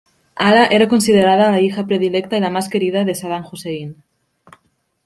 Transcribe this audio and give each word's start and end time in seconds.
Hala 0.35 0.65
era 0.65 0.87
considerada 0.89 1.51
la 1.51 1.61
hija 1.61 1.85
predilecta 1.85 2.35
y 2.35 2.39
la 2.41 2.49
más 2.49 2.69
querida 2.69 3.05
de 3.05 3.13
Saddam 3.13 3.45
Hussein. 3.45 4.01